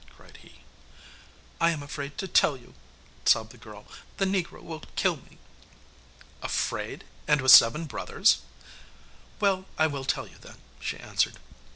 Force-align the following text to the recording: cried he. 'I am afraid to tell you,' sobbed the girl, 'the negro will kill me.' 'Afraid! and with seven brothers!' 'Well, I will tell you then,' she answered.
cried 0.17 0.37
he. 0.37 0.61
'I 1.59 1.69
am 1.69 1.83
afraid 1.83 2.17
to 2.17 2.27
tell 2.27 2.57
you,' 2.57 2.73
sobbed 3.23 3.51
the 3.51 3.57
girl, 3.59 3.85
'the 4.17 4.25
negro 4.25 4.59
will 4.63 4.81
kill 4.95 5.17
me.' 5.17 5.37
'Afraid! 6.41 7.03
and 7.27 7.39
with 7.39 7.51
seven 7.51 7.85
brothers!' 7.85 8.39
'Well, 9.39 9.65
I 9.77 9.85
will 9.85 10.05
tell 10.05 10.27
you 10.27 10.39
then,' 10.39 10.63
she 10.79 10.97
answered. 10.97 11.35